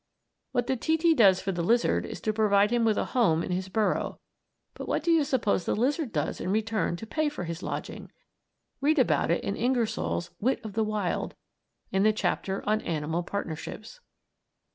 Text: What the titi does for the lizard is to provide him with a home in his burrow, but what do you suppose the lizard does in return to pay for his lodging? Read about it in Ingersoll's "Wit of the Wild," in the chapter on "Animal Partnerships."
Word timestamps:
What 0.51 0.65
the 0.65 0.75
titi 0.75 1.13
does 1.13 1.41
for 1.41 1.51
the 1.51 1.61
lizard 1.61 2.07
is 2.07 2.19
to 2.21 2.33
provide 2.33 2.71
him 2.71 2.83
with 2.85 2.97
a 2.97 3.05
home 3.13 3.43
in 3.43 3.51
his 3.51 3.69
burrow, 3.69 4.19
but 4.73 4.87
what 4.87 5.03
do 5.03 5.11
you 5.11 5.23
suppose 5.23 5.65
the 5.65 5.75
lizard 5.75 6.11
does 6.11 6.41
in 6.41 6.49
return 6.49 6.95
to 6.95 7.05
pay 7.05 7.29
for 7.29 7.43
his 7.43 7.61
lodging? 7.61 8.11
Read 8.81 8.97
about 8.97 9.29
it 9.29 9.43
in 9.43 9.55
Ingersoll's 9.55 10.31
"Wit 10.39 10.59
of 10.65 10.73
the 10.73 10.83
Wild," 10.83 11.35
in 11.91 12.01
the 12.01 12.13
chapter 12.13 12.63
on 12.67 12.81
"Animal 12.81 13.21
Partnerships." 13.21 13.99